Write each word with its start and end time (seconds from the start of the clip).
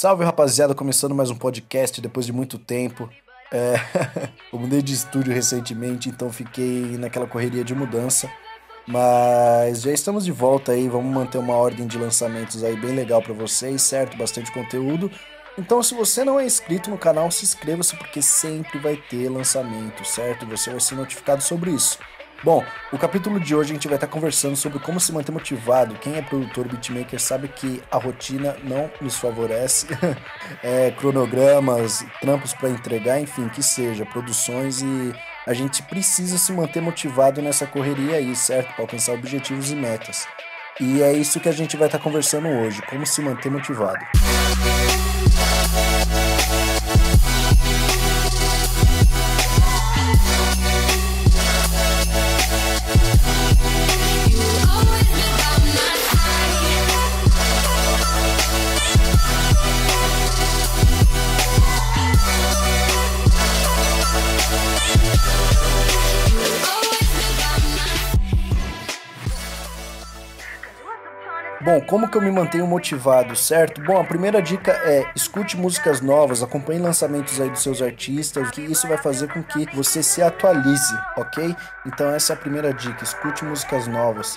Salve 0.00 0.24
rapaziada, 0.24 0.74
começando 0.74 1.14
mais 1.14 1.30
um 1.30 1.36
podcast 1.36 2.00
depois 2.00 2.24
de 2.24 2.32
muito 2.32 2.56
tempo. 2.56 3.06
É... 3.52 3.74
eu 4.50 4.58
mudei 4.58 4.80
de 4.80 4.94
estúdio 4.94 5.30
recentemente, 5.30 6.08
então 6.08 6.32
fiquei 6.32 6.96
naquela 6.96 7.26
correria 7.26 7.62
de 7.62 7.74
mudança. 7.74 8.26
Mas 8.88 9.82
já 9.82 9.92
estamos 9.92 10.24
de 10.24 10.32
volta 10.32 10.72
aí, 10.72 10.88
vamos 10.88 11.12
manter 11.12 11.36
uma 11.36 11.52
ordem 11.52 11.86
de 11.86 11.98
lançamentos 11.98 12.64
aí 12.64 12.74
bem 12.76 12.94
legal 12.94 13.20
para 13.20 13.34
vocês, 13.34 13.82
certo? 13.82 14.16
Bastante 14.16 14.50
conteúdo. 14.52 15.10
Então, 15.58 15.82
se 15.82 15.94
você 15.94 16.24
não 16.24 16.40
é 16.40 16.46
inscrito 16.46 16.88
no 16.88 16.96
canal, 16.96 17.30
se 17.30 17.44
inscreva-se 17.44 17.94
porque 17.94 18.22
sempre 18.22 18.78
vai 18.78 18.96
ter 18.96 19.28
lançamento, 19.28 20.02
certo? 20.06 20.46
Você 20.46 20.70
vai 20.70 20.80
ser 20.80 20.94
notificado 20.94 21.42
sobre 21.42 21.72
isso. 21.72 21.98
Bom, 22.42 22.64
o 22.90 22.96
capítulo 22.96 23.38
de 23.38 23.54
hoje 23.54 23.70
a 23.70 23.74
gente 23.74 23.86
vai 23.86 23.96
estar 23.96 24.06
conversando 24.06 24.56
sobre 24.56 24.78
como 24.78 24.98
se 24.98 25.12
manter 25.12 25.30
motivado. 25.30 25.94
Quem 25.96 26.16
é 26.16 26.22
produtor 26.22 26.66
beatmaker 26.66 27.20
sabe 27.20 27.48
que 27.48 27.82
a 27.90 27.98
rotina 27.98 28.56
não 28.64 28.90
nos 28.98 29.16
favorece. 29.16 29.86
é, 30.64 30.90
cronogramas, 30.92 32.02
trampos 32.18 32.54
para 32.54 32.70
entregar, 32.70 33.20
enfim, 33.20 33.46
que 33.50 33.62
seja, 33.62 34.06
produções 34.06 34.80
e 34.80 35.12
a 35.46 35.52
gente 35.52 35.82
precisa 35.82 36.38
se 36.38 36.50
manter 36.52 36.80
motivado 36.80 37.42
nessa 37.42 37.66
correria 37.66 38.16
aí, 38.16 38.34
certo? 38.34 38.72
Para 38.72 38.84
alcançar 38.84 39.12
objetivos 39.12 39.70
e 39.70 39.74
metas. 39.74 40.26
E 40.80 41.02
é 41.02 41.12
isso 41.12 41.40
que 41.40 41.48
a 41.48 41.52
gente 41.52 41.76
vai 41.76 41.88
estar 41.88 41.98
conversando 41.98 42.48
hoje, 42.48 42.80
como 42.88 43.04
se 43.04 43.20
manter 43.20 43.50
motivado. 43.50 44.02
Bom, 71.62 71.78
como 71.82 72.08
que 72.08 72.16
eu 72.16 72.22
me 72.22 72.30
mantenho 72.30 72.66
motivado, 72.66 73.36
certo? 73.36 73.82
Bom, 73.82 74.00
a 74.00 74.04
primeira 74.04 74.40
dica 74.40 74.72
é 74.72 75.04
escute 75.14 75.58
músicas 75.58 76.00
novas, 76.00 76.42
acompanhe 76.42 76.80
lançamentos 76.80 77.38
aí 77.38 77.50
dos 77.50 77.62
seus 77.62 77.82
artistas, 77.82 78.50
que 78.50 78.62
isso 78.62 78.88
vai 78.88 78.96
fazer 78.96 79.30
com 79.30 79.42
que 79.42 79.66
você 79.76 80.02
se 80.02 80.22
atualize, 80.22 80.98
ok? 81.18 81.54
Então 81.86 82.08
essa 82.14 82.32
é 82.32 82.34
a 82.34 82.38
primeira 82.38 82.72
dica, 82.72 83.04
escute 83.04 83.44
músicas 83.44 83.86
novas. 83.86 84.36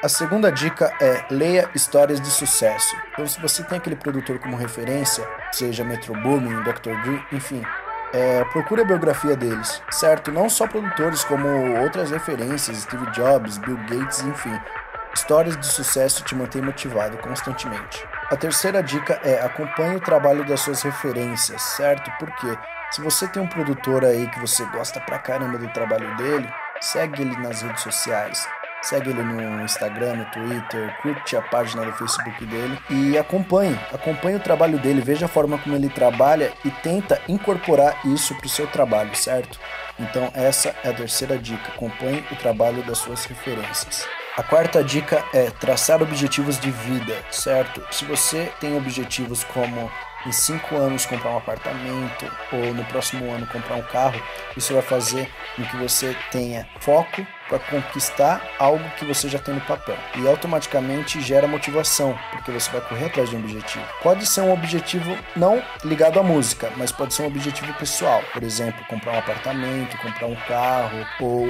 A 0.00 0.08
segunda 0.08 0.52
dica 0.52 0.94
é 1.00 1.24
leia 1.28 1.68
histórias 1.74 2.20
de 2.20 2.30
sucesso. 2.30 2.94
Então, 3.12 3.26
se 3.26 3.40
você 3.40 3.64
tem 3.64 3.78
aquele 3.78 3.96
produtor 3.96 4.38
como 4.38 4.56
referência, 4.56 5.26
seja 5.50 5.82
Metro 5.82 6.14
Boomin, 6.14 6.62
Dr. 6.62 6.94
Dre, 7.02 7.26
enfim, 7.32 7.60
é, 8.12 8.44
procure 8.44 8.82
a 8.82 8.84
biografia 8.84 9.36
deles, 9.36 9.82
certo? 9.90 10.32
Não 10.32 10.48
só 10.48 10.66
produtores, 10.66 11.24
como 11.24 11.48
outras 11.80 12.10
referências, 12.10 12.78
Steve 12.78 13.10
Jobs, 13.12 13.58
Bill 13.58 13.76
Gates, 13.88 14.22
enfim. 14.22 14.58
Histórias 15.14 15.56
de 15.56 15.66
sucesso 15.66 16.22
te 16.24 16.34
mantêm 16.34 16.62
motivado 16.62 17.18
constantemente. 17.18 18.06
A 18.30 18.36
terceira 18.36 18.82
dica 18.82 19.18
é 19.24 19.40
acompanhe 19.40 19.96
o 19.96 20.00
trabalho 20.00 20.46
das 20.46 20.60
suas 20.60 20.82
referências, 20.82 21.60
certo? 21.62 22.10
Porque 22.18 22.58
se 22.90 23.00
você 23.00 23.26
tem 23.26 23.42
um 23.42 23.46
produtor 23.46 24.04
aí 24.04 24.28
que 24.28 24.40
você 24.40 24.64
gosta 24.66 25.00
pra 25.00 25.18
caramba 25.18 25.58
do 25.58 25.68
trabalho 25.68 26.16
dele, 26.16 26.48
segue 26.80 27.22
ele 27.22 27.36
nas 27.38 27.62
redes 27.62 27.82
sociais, 27.82 28.48
Segue 28.80 29.10
ele 29.10 29.22
no 29.22 29.64
Instagram, 29.64 30.14
no 30.14 30.24
Twitter, 30.26 30.96
curte 31.02 31.36
a 31.36 31.42
página 31.42 31.84
do 31.84 31.92
Facebook 31.92 32.46
dele 32.46 32.78
e 32.88 33.18
acompanhe, 33.18 33.78
acompanhe 33.92 34.36
o 34.36 34.40
trabalho 34.40 34.78
dele, 34.78 35.00
veja 35.00 35.26
a 35.26 35.28
forma 35.28 35.58
como 35.58 35.74
ele 35.74 35.88
trabalha 35.88 36.52
e 36.64 36.70
tenta 36.70 37.20
incorporar 37.28 38.06
isso 38.06 38.34
para 38.36 38.46
o 38.46 38.50
seu 38.50 38.66
trabalho, 38.68 39.14
certo? 39.16 39.58
Então 39.98 40.30
essa 40.32 40.74
é 40.84 40.90
a 40.90 40.94
terceira 40.94 41.36
dica, 41.36 41.72
acompanhe 41.72 42.24
o 42.30 42.36
trabalho 42.36 42.82
das 42.84 42.98
suas 42.98 43.24
referências. 43.24 44.06
A 44.36 44.42
quarta 44.44 44.84
dica 44.84 45.24
é 45.34 45.50
traçar 45.50 46.00
objetivos 46.00 46.60
de 46.60 46.70
vida, 46.70 47.16
certo? 47.32 47.84
Se 47.90 48.04
você 48.04 48.52
tem 48.60 48.76
objetivos 48.76 49.42
como 49.42 49.90
em 50.24 50.30
cinco 50.30 50.76
anos 50.76 51.04
comprar 51.04 51.32
um 51.32 51.38
apartamento 51.38 52.30
ou 52.52 52.72
no 52.72 52.84
próximo 52.84 53.28
ano 53.32 53.46
comprar 53.48 53.74
um 53.74 53.82
carro, 53.82 54.22
isso 54.56 54.72
vai 54.72 54.82
fazer 54.82 55.28
com 55.56 55.64
que 55.64 55.76
você 55.76 56.16
tenha 56.30 56.68
foco 56.78 57.26
para 57.48 57.58
conquistar 57.58 58.42
algo 58.58 58.84
que 58.98 59.04
você 59.04 59.28
já 59.28 59.38
tem 59.38 59.54
no 59.54 59.60
papel. 59.62 59.96
E 60.16 60.26
automaticamente 60.28 61.20
gera 61.20 61.48
motivação, 61.48 62.16
porque 62.30 62.52
você 62.52 62.70
vai 62.70 62.80
correr 62.82 63.06
atrás 63.06 63.30
de 63.30 63.36
um 63.36 63.40
objetivo. 63.40 63.84
Pode 64.02 64.26
ser 64.26 64.42
um 64.42 64.52
objetivo 64.52 65.16
não 65.34 65.62
ligado 65.84 66.20
à 66.20 66.22
música, 66.22 66.70
mas 66.76 66.92
pode 66.92 67.14
ser 67.14 67.22
um 67.22 67.26
objetivo 67.26 67.72
pessoal. 67.74 68.22
Por 68.32 68.42
exemplo, 68.42 68.84
comprar 68.86 69.12
um 69.12 69.18
apartamento, 69.18 69.96
comprar 69.98 70.26
um 70.26 70.36
carro, 70.46 71.06
ou, 71.20 71.46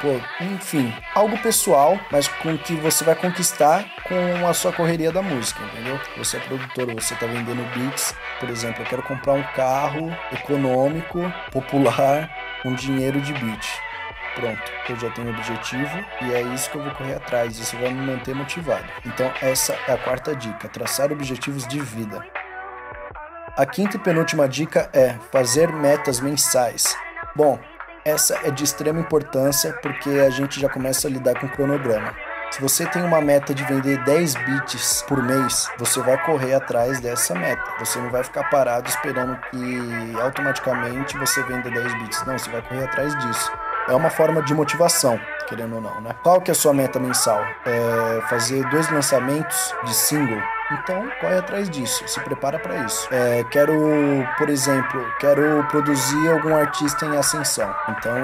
pô, 0.00 0.20
enfim, 0.44 0.92
algo 1.14 1.36
pessoal, 1.38 1.98
mas 2.10 2.26
com 2.26 2.56
que 2.56 2.74
você 2.74 3.04
vai 3.04 3.14
conquistar 3.14 3.84
com 4.04 4.46
a 4.46 4.54
sua 4.54 4.72
correria 4.72 5.12
da 5.12 5.22
música, 5.22 5.62
entendeu? 5.64 6.00
Você 6.16 6.38
é 6.38 6.40
produtor, 6.40 6.94
você 6.94 7.14
está 7.14 7.26
vendendo 7.26 7.62
beats, 7.74 8.14
por 8.38 8.48
exemplo, 8.48 8.82
eu 8.82 8.86
quero 8.86 9.02
comprar 9.02 9.34
um 9.34 9.42
carro 9.54 10.16
econômico, 10.32 11.20
popular, 11.50 12.30
com 12.62 12.74
dinheiro 12.74 13.20
de 13.20 13.32
beat 13.34 13.89
pronto, 14.34 14.62
eu 14.88 14.96
já 14.96 15.10
tenho 15.10 15.30
objetivo 15.30 16.04
e 16.22 16.32
é 16.32 16.42
isso 16.42 16.70
que 16.70 16.76
eu 16.76 16.82
vou 16.82 16.94
correr 16.94 17.14
atrás, 17.14 17.58
isso 17.58 17.76
vai 17.76 17.92
me 17.92 18.06
manter 18.06 18.34
motivado. 18.34 18.84
Então, 19.04 19.32
essa 19.40 19.76
é 19.86 19.92
a 19.92 19.98
quarta 19.98 20.34
dica: 20.34 20.68
traçar 20.68 21.12
objetivos 21.12 21.66
de 21.66 21.80
vida. 21.80 22.24
A 23.56 23.66
quinta 23.66 23.96
e 23.96 24.00
penúltima 24.00 24.48
dica 24.48 24.88
é 24.92 25.14
fazer 25.32 25.72
metas 25.72 26.20
mensais. 26.20 26.96
Bom, 27.34 27.58
essa 28.04 28.40
é 28.44 28.50
de 28.50 28.64
extrema 28.64 29.00
importância 29.00 29.72
porque 29.82 30.08
a 30.08 30.30
gente 30.30 30.60
já 30.60 30.68
começa 30.68 31.08
a 31.08 31.10
lidar 31.10 31.38
com 31.38 31.46
o 31.46 31.50
cronograma. 31.50 32.14
Se 32.50 32.60
você 32.60 32.84
tem 32.86 33.02
uma 33.02 33.20
meta 33.20 33.54
de 33.54 33.62
vender 33.64 34.02
10 34.04 34.34
bits 34.34 35.02
por 35.06 35.22
mês, 35.22 35.70
você 35.78 36.00
vai 36.00 36.20
correr 36.24 36.54
atrás 36.54 37.00
dessa 37.00 37.34
meta. 37.34 37.62
Você 37.78 38.00
não 38.00 38.10
vai 38.10 38.24
ficar 38.24 38.50
parado 38.50 38.88
esperando 38.88 39.36
que 39.50 40.20
automaticamente 40.20 41.16
você 41.16 41.42
venda 41.44 41.70
10 41.70 41.94
bits. 42.02 42.26
Não, 42.26 42.36
você 42.36 42.50
vai 42.50 42.62
correr 42.62 42.84
atrás 42.84 43.16
disso 43.18 43.52
é 43.90 43.94
uma 43.94 44.08
forma 44.08 44.40
de 44.42 44.54
motivação, 44.54 45.20
querendo 45.48 45.74
ou 45.74 45.80
não, 45.80 46.00
né? 46.00 46.14
Qual 46.22 46.40
que 46.40 46.50
é 46.50 46.52
a 46.52 46.54
sua 46.54 46.72
meta 46.72 47.00
mensal? 47.00 47.44
É 47.66 48.20
fazer 48.28 48.64
dois 48.70 48.88
lançamentos 48.88 49.74
de 49.84 49.92
single. 49.92 50.40
Então, 50.70 51.10
corre 51.20 51.38
atrás 51.38 51.68
disso, 51.68 52.06
se 52.06 52.20
prepara 52.20 52.56
para 52.60 52.84
isso. 52.84 53.08
É, 53.10 53.42
quero, 53.50 53.74
por 54.38 54.48
exemplo, 54.48 55.04
quero 55.18 55.66
produzir 55.68 56.30
algum 56.30 56.56
artista 56.56 57.04
em 57.04 57.16
ascensão. 57.16 57.74
Então, 57.88 58.14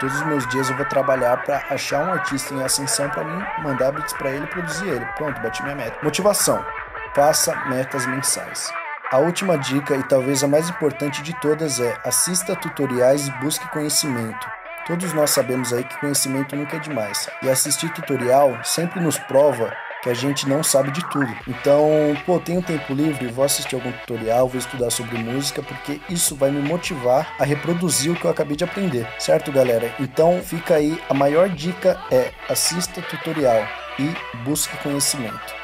todos 0.00 0.16
os 0.16 0.22
meus 0.26 0.46
dias 0.48 0.70
eu 0.70 0.76
vou 0.76 0.86
trabalhar 0.86 1.36
para 1.44 1.62
achar 1.68 2.02
um 2.02 2.12
artista 2.14 2.54
em 2.54 2.62
ascensão 2.62 3.10
para 3.10 3.22
mim, 3.22 3.44
mandar 3.62 3.92
beats 3.92 4.14
para 4.14 4.30
ele, 4.30 4.46
produzir 4.46 4.88
ele. 4.88 5.04
Pronto, 5.16 5.38
bati 5.42 5.62
minha 5.62 5.74
meta. 5.74 5.98
Motivação. 6.02 6.64
Faça 7.14 7.54
metas 7.66 8.06
mensais. 8.06 8.72
A 9.12 9.18
última 9.18 9.58
dica 9.58 9.94
e 9.96 10.02
talvez 10.04 10.42
a 10.42 10.48
mais 10.48 10.70
importante 10.70 11.20
de 11.22 11.38
todas 11.40 11.80
é 11.80 11.98
assista 12.04 12.56
tutoriais 12.56 13.26
e 13.26 13.30
busque 13.32 13.68
conhecimento. 13.68 14.59
Todos 14.86 15.12
nós 15.12 15.30
sabemos 15.30 15.72
aí 15.72 15.84
que 15.84 15.98
conhecimento 16.00 16.56
nunca 16.56 16.76
é 16.76 16.80
demais. 16.80 17.28
E 17.42 17.48
assistir 17.48 17.92
tutorial 17.92 18.58
sempre 18.64 19.00
nos 19.00 19.18
prova 19.18 19.72
que 20.02 20.08
a 20.08 20.14
gente 20.14 20.48
não 20.48 20.62
sabe 20.62 20.90
de 20.90 21.06
tudo. 21.10 21.30
Então, 21.46 21.88
pô, 22.24 22.40
tenho 22.40 22.62
tempo 22.62 22.94
livre, 22.94 23.28
vou 23.28 23.44
assistir 23.44 23.74
algum 23.74 23.92
tutorial, 23.92 24.48
vou 24.48 24.58
estudar 24.58 24.90
sobre 24.90 25.18
música, 25.18 25.62
porque 25.62 26.00
isso 26.08 26.34
vai 26.34 26.50
me 26.50 26.60
motivar 26.60 27.34
a 27.38 27.44
reproduzir 27.44 28.12
o 28.12 28.16
que 28.16 28.24
eu 28.24 28.30
acabei 28.30 28.56
de 28.56 28.64
aprender, 28.64 29.06
certo, 29.18 29.52
galera? 29.52 29.94
Então, 30.00 30.40
fica 30.42 30.76
aí, 30.76 31.00
a 31.08 31.14
maior 31.14 31.48
dica 31.50 32.00
é 32.10 32.32
assista 32.48 33.02
tutorial 33.02 33.66
e 33.98 34.38
busque 34.44 34.76
conhecimento. 34.78 35.59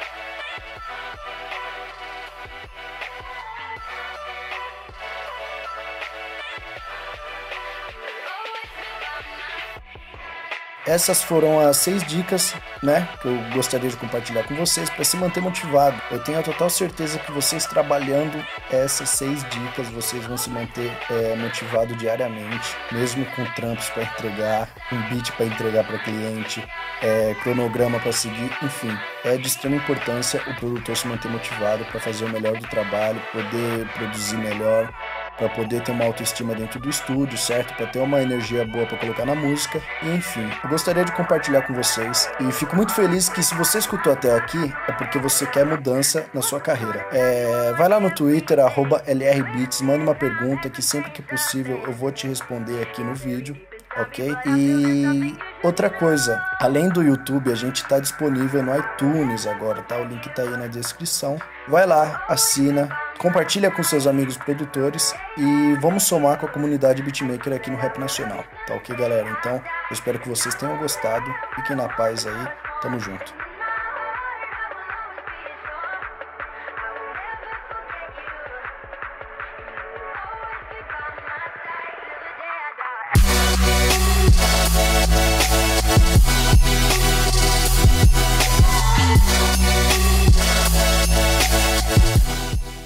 Essas 10.86 11.21
foram 11.21 11.59
as 11.59 11.78
seis 11.78 12.04
dicas, 12.04 12.54
né, 12.80 13.09
que 13.21 13.27
eu 13.27 13.36
gostaria 13.53 13.91
de 13.91 13.97
compartilhar 13.97 14.44
com 14.44 14.54
vocês 14.54 14.88
para 14.88 15.04
se 15.04 15.16
manter 15.16 15.41
motivado. 15.41 16.00
Eu 16.12 16.22
tenho 16.22 16.38
a 16.38 16.42
total 16.42 16.71
certeza 16.71 17.18
que 17.18 17.33
vocês 17.33 17.66
trabalhando 17.66 18.41
essas 18.71 19.09
seis 19.09 19.42
dicas, 19.50 19.88
vocês 19.88 20.24
vão 20.24 20.36
se 20.36 20.48
manter 20.48 20.97
é, 21.10 21.34
motivado 21.34 21.97
diariamente, 21.97 22.77
mesmo 22.92 23.27
com 23.34 23.44
trampos 23.47 23.88
para 23.91 24.04
entregar, 24.04 24.68
um 24.92 25.03
beat 25.09 25.33
para 25.33 25.47
entregar 25.47 25.83
para 25.83 25.98
cliente, 25.98 26.65
é, 27.03 27.34
cronograma 27.42 27.98
para 27.98 28.12
seguir, 28.12 28.50
enfim, 28.62 28.97
é 29.24 29.36
de 29.36 29.48
extrema 29.48 29.74
importância 29.74 30.41
o 30.47 30.54
produtor 30.54 30.97
se 30.97 31.09
manter 31.09 31.28
motivado 31.28 31.84
para 31.86 31.98
fazer 31.98 32.27
o 32.27 32.28
melhor 32.28 32.56
do 32.56 32.68
trabalho, 32.68 33.21
poder 33.33 33.88
produzir 33.88 34.36
melhor 34.36 34.92
para 35.36 35.48
poder 35.48 35.83
ter 35.83 35.92
uma 35.92 36.04
autoestima 36.04 36.54
dentro 36.54 36.80
do 36.80 36.88
estúdio, 36.88 37.36
certo? 37.36 37.74
Para 37.74 37.86
ter 37.86 37.98
uma 37.98 38.21
energia 38.21 38.66
boa 38.66 38.86
para 38.86 38.98
colocar 38.98 39.24
na 39.24 39.34
música. 39.34 39.80
Enfim, 40.03 40.48
eu 40.62 40.71
gostaria 40.71 41.04
de 41.04 41.12
compartilhar 41.12 41.62
com 41.62 41.74
vocês 41.74 42.30
e 42.41 42.50
fico 42.53 42.74
muito 42.74 42.92
feliz 42.94 43.28
que 43.28 43.42
se 43.42 43.54
você 43.54 43.78
escutou 43.78 44.12
até 44.12 44.34
aqui 44.34 44.72
é 44.88 44.92
porque 44.92 45.18
você 45.18 45.47
quer 45.47 45.65
mudança 45.66 46.27
na 46.33 46.42
sua 46.42 46.60
carreira. 46.60 47.06
É, 47.12 47.72
vai 47.77 47.88
lá 47.88 48.00
no 48.00 48.10
Twitter 48.10 48.59
@lrbeats, 48.59 49.80
manda 49.80 50.03
uma 50.03 50.15
pergunta 50.15 50.71
que 50.71 50.83
sempre 50.83 51.10
que 51.10 51.22
possível 51.22 51.83
eu 51.86 51.92
vou 51.92 52.10
te 52.10 52.27
responder 52.27 52.83
aqui 52.83 53.03
no 53.03 53.15
vídeo 53.15 53.56
ok? 53.97 54.36
E 54.47 55.36
outra 55.62 55.88
coisa, 55.88 56.42
além 56.60 56.88
do 56.88 57.03
YouTube, 57.03 57.50
a 57.50 57.54
gente 57.54 57.77
está 57.77 57.98
disponível 57.98 58.62
no 58.62 58.77
iTunes 58.77 59.47
agora, 59.47 59.83
tá? 59.83 59.97
O 59.97 60.04
link 60.04 60.28
tá 60.34 60.42
aí 60.42 60.50
na 60.50 60.66
descrição. 60.66 61.38
Vai 61.66 61.86
lá, 61.86 62.24
assina, 62.28 62.88
compartilha 63.18 63.71
com 63.71 63.83
seus 63.83 64.07
amigos 64.07 64.36
produtores 64.36 65.15
e 65.36 65.74
vamos 65.80 66.04
somar 66.04 66.39
com 66.39 66.47
a 66.47 66.48
comunidade 66.48 67.03
beatmaker 67.03 67.53
aqui 67.54 67.71
no 67.71 67.77
Rap 67.77 67.98
Nacional, 67.98 68.45
tá 68.66 68.74
ok, 68.74 68.95
galera? 68.97 69.28
Então, 69.39 69.57
eu 69.57 69.92
espero 69.92 70.18
que 70.18 70.28
vocês 70.28 70.54
tenham 70.54 70.77
gostado. 70.78 71.27
Fiquem 71.54 71.77
na 71.77 71.89
paz 71.89 72.27
aí, 72.27 72.48
tamo 72.80 72.98
junto. 72.98 73.34